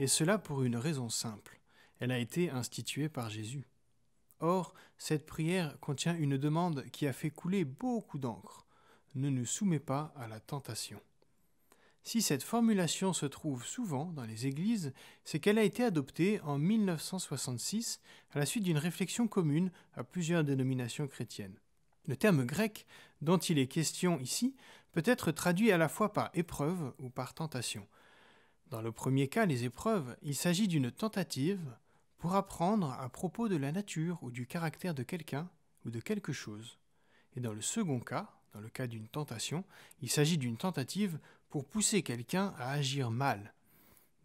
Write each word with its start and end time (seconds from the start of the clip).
et 0.00 0.06
cela 0.06 0.38
pour 0.38 0.62
une 0.64 0.76
raison 0.76 1.08
simple. 1.08 1.60
Elle 2.00 2.10
a 2.10 2.18
été 2.18 2.50
instituée 2.50 3.08
par 3.08 3.30
Jésus. 3.30 3.64
Or, 4.40 4.74
cette 4.96 5.26
prière 5.26 5.78
contient 5.80 6.16
une 6.16 6.36
demande 6.36 6.84
qui 6.90 7.06
a 7.06 7.12
fait 7.12 7.30
couler 7.30 7.64
beaucoup 7.64 8.18
d'encre. 8.18 8.66
Ne 9.14 9.30
nous 9.30 9.46
soumets 9.46 9.80
pas 9.80 10.12
à 10.16 10.26
la 10.26 10.40
tentation. 10.40 11.00
Si 12.02 12.22
cette 12.22 12.42
formulation 12.42 13.12
se 13.12 13.26
trouve 13.26 13.64
souvent 13.64 14.06
dans 14.06 14.24
les 14.24 14.46
églises, 14.46 14.92
c'est 15.24 15.40
qu'elle 15.40 15.58
a 15.58 15.64
été 15.64 15.84
adoptée 15.84 16.40
en 16.40 16.58
1966 16.58 18.00
à 18.32 18.38
la 18.38 18.46
suite 18.46 18.64
d'une 18.64 18.78
réflexion 18.78 19.28
commune 19.28 19.70
à 19.94 20.04
plusieurs 20.04 20.44
dénominations 20.44 21.06
chrétiennes. 21.06 21.58
Le 22.06 22.16
terme 22.16 22.44
grec 22.44 22.86
dont 23.20 23.38
il 23.38 23.58
est 23.58 23.66
question 23.66 24.18
ici 24.20 24.56
peut 24.92 25.02
être 25.04 25.30
traduit 25.30 25.70
à 25.70 25.78
la 25.78 25.88
fois 25.88 26.12
par 26.12 26.30
épreuve 26.34 26.94
ou 26.98 27.10
par 27.10 27.34
tentation. 27.34 27.86
Dans 28.70 28.82
le 28.82 28.92
premier 28.92 29.28
cas, 29.28 29.46
les 29.46 29.64
épreuves, 29.64 30.14
il 30.20 30.34
s'agit 30.34 30.68
d'une 30.68 30.90
tentative 30.90 31.74
pour 32.18 32.34
apprendre 32.34 32.92
à 32.92 33.08
propos 33.08 33.48
de 33.48 33.56
la 33.56 33.72
nature 33.72 34.18
ou 34.22 34.30
du 34.30 34.46
caractère 34.46 34.94
de 34.94 35.02
quelqu'un 35.02 35.48
ou 35.86 35.90
de 35.90 36.00
quelque 36.00 36.34
chose. 36.34 36.78
Et 37.34 37.40
dans 37.40 37.54
le 37.54 37.62
second 37.62 37.98
cas, 37.98 38.30
dans 38.52 38.60
le 38.60 38.68
cas 38.68 38.86
d'une 38.86 39.08
tentation, 39.08 39.64
il 40.02 40.10
s'agit 40.10 40.36
d'une 40.36 40.58
tentative 40.58 41.18
pour 41.48 41.64
pousser 41.64 42.02
quelqu'un 42.02 42.52
à 42.58 42.72
agir 42.72 43.10
mal. 43.10 43.54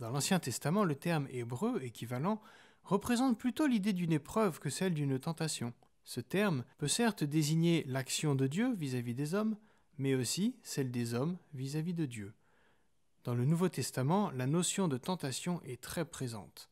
Dans 0.00 0.10
l'Ancien 0.10 0.40
Testament, 0.40 0.84
le 0.84 0.96
terme 0.96 1.28
hébreu 1.30 1.80
équivalent 1.84 2.42
représente 2.82 3.38
plutôt 3.38 3.68
l'idée 3.68 3.92
d'une 3.92 4.12
épreuve 4.12 4.58
que 4.58 4.70
celle 4.70 4.94
d'une 4.94 5.20
tentation. 5.20 5.72
Ce 6.02 6.20
terme 6.20 6.64
peut 6.78 6.88
certes 6.88 7.22
désigner 7.22 7.84
l'action 7.86 8.34
de 8.34 8.48
Dieu 8.48 8.74
vis-à-vis 8.74 9.14
des 9.14 9.34
hommes, 9.34 9.56
mais 9.98 10.16
aussi 10.16 10.56
celle 10.64 10.90
des 10.90 11.14
hommes 11.14 11.36
vis-à-vis 11.54 11.94
de 11.94 12.06
Dieu. 12.06 12.34
Dans 13.24 13.34
le 13.36 13.44
Nouveau 13.44 13.68
Testament, 13.68 14.32
la 14.32 14.48
notion 14.48 14.88
de 14.88 14.96
tentation 14.96 15.62
est 15.62 15.80
très 15.80 16.04
présente. 16.04 16.68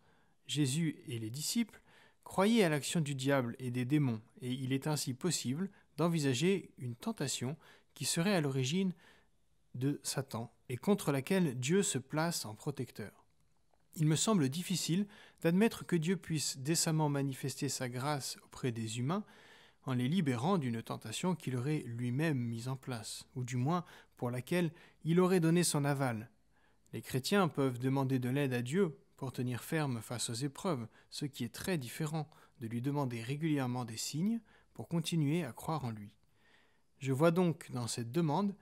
Jésus 0.48 0.96
et 1.06 1.20
les 1.20 1.30
disciples 1.30 1.80
croyaient 2.24 2.64
à 2.64 2.68
l'action 2.68 3.00
du 3.00 3.14
diable 3.14 3.54
et 3.60 3.70
des 3.70 3.84
démons, 3.84 4.20
et 4.42 4.50
il 4.50 4.72
est 4.72 4.88
ainsi 4.88 5.14
possible 5.14 5.70
d'envisager 5.96 6.72
une 6.78 6.96
tentation 6.96 7.56
qui 7.94 8.04
serait 8.04 8.34
à 8.34 8.40
l'origine 8.40 8.92
de 9.76 10.00
Satan 10.02 10.52
et 10.68 10.76
contre 10.76 11.12
laquelle 11.12 11.54
Dieu 11.56 11.84
se 11.84 11.98
place 11.98 12.44
en 12.44 12.56
protecteur. 12.56 13.12
Il 13.94 14.06
me 14.06 14.16
semble 14.16 14.48
difficile 14.48 15.06
d'admettre 15.42 15.86
que 15.86 15.94
Dieu 15.94 16.16
puisse 16.16 16.58
décemment 16.58 17.08
manifester 17.08 17.68
sa 17.68 17.88
grâce 17.88 18.38
auprès 18.44 18.72
des 18.72 18.98
humains 18.98 19.24
en 19.84 19.94
les 19.94 20.08
libérant 20.08 20.58
d'une 20.58 20.82
tentation 20.82 21.36
qu'il 21.36 21.56
aurait 21.56 21.84
lui-même 21.86 22.38
mise 22.38 22.66
en 22.66 22.76
place, 22.76 23.24
ou 23.36 23.44
du 23.44 23.56
moins 23.56 23.84
pour 24.16 24.32
laquelle 24.32 24.72
il 25.04 25.20
aurait 25.20 25.40
donné 25.40 25.62
son 25.62 25.84
aval. 25.84 26.28
Les 26.92 27.02
chrétiens 27.02 27.48
peuvent 27.48 27.78
demander 27.78 28.18
de 28.18 28.28
l'aide 28.28 28.52
à 28.52 28.62
Dieu 28.62 28.98
pour 29.16 29.32
tenir 29.32 29.62
ferme 29.62 30.00
face 30.00 30.30
aux 30.30 30.34
épreuves, 30.34 30.86
ce 31.10 31.24
qui 31.24 31.44
est 31.44 31.54
très 31.54 31.78
différent 31.78 32.28
de 32.60 32.66
lui 32.66 32.80
demander 32.82 33.22
régulièrement 33.22 33.84
des 33.84 33.96
signes 33.96 34.40
pour 34.74 34.88
continuer 34.88 35.44
à 35.44 35.52
croire 35.52 35.84
en 35.84 35.90
lui. 35.90 36.10
Je 36.98 37.12
vois 37.12 37.30
donc 37.30 37.70
dans 37.70 37.86
cette 37.86 38.12
demande 38.12 38.54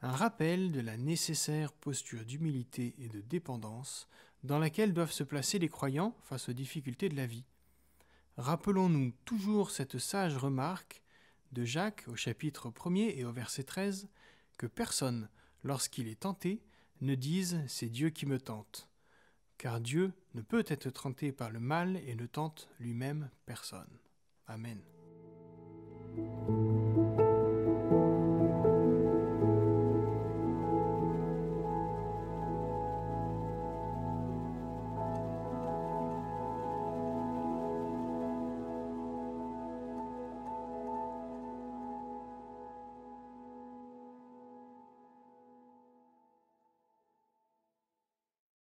un 0.00 0.12
rappel 0.12 0.72
de 0.72 0.80
la 0.80 0.96
nécessaire 0.96 1.72
posture 1.72 2.24
d'humilité 2.24 2.94
et 2.98 3.08
de 3.08 3.20
dépendance 3.20 4.08
dans 4.42 4.58
laquelle 4.58 4.92
doivent 4.92 5.12
se 5.12 5.24
placer 5.24 5.58
les 5.58 5.68
croyants 5.68 6.16
face 6.22 6.48
aux 6.48 6.52
difficultés 6.52 7.08
de 7.08 7.16
la 7.16 7.26
vie. 7.26 7.44
Rappelons-nous 8.36 9.12
toujours 9.24 9.70
cette 9.70 9.98
sage 9.98 10.36
remarque 10.36 11.02
de 11.52 11.64
Jacques 11.64 12.04
au 12.08 12.16
chapitre 12.16 12.70
1er 12.70 13.16
et 13.16 13.24
au 13.24 13.32
verset 13.32 13.62
13 13.62 14.08
que 14.56 14.66
personne, 14.66 15.28
lorsqu'il 15.62 16.08
est 16.08 16.20
tenté, 16.20 16.62
ne 17.02 17.14
dise 17.14 17.60
c'est 17.66 17.88
Dieu 17.88 18.10
qui 18.10 18.26
me 18.26 18.40
tente, 18.40 18.88
car 19.58 19.80
Dieu 19.80 20.12
ne 20.34 20.42
peut 20.42 20.64
être 20.66 20.90
tenté 20.90 21.32
par 21.32 21.50
le 21.50 21.60
mal 21.60 21.96
et 22.06 22.14
ne 22.14 22.26
tente 22.26 22.68
lui-même 22.78 23.28
personne. 23.44 23.98
Amen. 24.46 24.80